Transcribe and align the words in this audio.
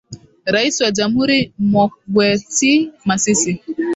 Rais 0.45 0.81
wa 0.81 0.91
jamhuri 0.91 1.43
ni 1.43 1.53
Mokgweetsi 1.71 2.91
Masisi 3.05 3.51